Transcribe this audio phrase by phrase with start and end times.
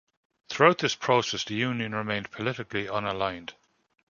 [0.49, 3.51] Throughout this process the Union remained politically unaligned.